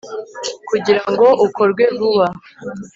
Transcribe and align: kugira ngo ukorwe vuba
kugira 0.69 1.01
ngo 1.11 1.27
ukorwe 1.45 1.83
vuba 1.97 2.27